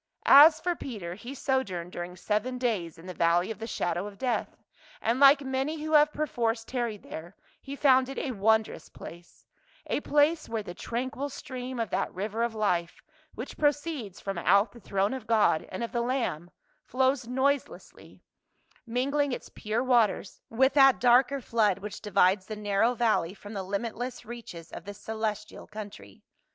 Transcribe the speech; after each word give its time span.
As 0.25 0.59
for 0.59 0.75
Peter, 0.75 1.13
he 1.13 1.35
sojourned 1.35 1.91
during 1.91 2.15
seven 2.15 2.57
days 2.57 2.97
in 2.97 3.05
the 3.05 3.11
A 3.11 3.13
STRONG 3.15 3.29
DELIVERER. 3.43 3.53
257 3.53 3.99
valley 4.01 4.11
of 4.15 4.17
the 4.17 4.17
shadow 4.17 4.41
of 4.41 4.47
death, 4.47 4.57
and 4.99 5.19
like 5.19 5.47
many 5.47 5.83
who 5.83 5.91
have 5.91 6.11
perforce 6.11 6.63
tarried 6.65 7.03
there, 7.03 7.35
he 7.61 7.75
found 7.75 8.09
it 8.09 8.17
a 8.17 8.31
wondrous 8.31 8.89
place, 8.89 9.45
a 9.85 9.99
place 9.99 10.49
where 10.49 10.63
the 10.63 10.73
tranquil 10.73 11.29
stream 11.29 11.79
of 11.79 11.91
that 11.91 12.11
river 12.15 12.41
of 12.41 12.55
life 12.55 13.03
which 13.35 13.59
proceeds 13.59 14.19
from 14.19 14.39
out 14.39 14.71
the 14.71 14.79
throne 14.79 15.13
of 15.13 15.27
God 15.27 15.67
and 15.71 15.83
of 15.83 15.91
the 15.91 16.01
Lamb 16.01 16.49
flows 16.83 17.27
noiselessly, 17.27 18.23
mingling 18.87 19.31
its 19.31 19.49
pure 19.49 19.83
waters 19.83 20.41
with 20.49 20.73
that 20.73 20.99
darker 20.99 21.39
flood 21.39 21.77
which 21.77 22.01
divides 22.01 22.47
the 22.47 22.55
narrow 22.55 22.95
valley 22.95 23.35
from 23.35 23.53
the 23.53 23.61
limitless 23.61 24.25
reaches 24.25 24.71
of 24.71 24.85
the 24.85 24.95
celestial 24.95 25.67
country. 25.67 26.23